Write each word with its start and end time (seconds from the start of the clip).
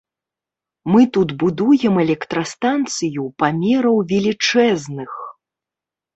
Мы 0.93 1.01
тут 1.17 1.29
будуем 1.43 1.93
электрастанцыю 2.05 3.27
памераў 3.45 3.97
велічэзных. 4.15 5.11